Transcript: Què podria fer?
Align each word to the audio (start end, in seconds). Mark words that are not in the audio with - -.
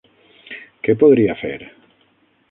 Què 0.87 0.95
podria 1.03 1.35
fer? 1.41 1.51